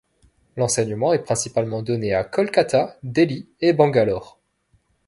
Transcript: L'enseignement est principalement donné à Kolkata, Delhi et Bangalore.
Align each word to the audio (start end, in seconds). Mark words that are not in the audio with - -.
L'enseignement 0.55 1.13
est 1.13 1.21
principalement 1.21 1.83
donné 1.83 2.11
à 2.15 2.23
Kolkata, 2.23 2.97
Delhi 3.03 3.47
et 3.61 3.71
Bangalore. 3.71 4.39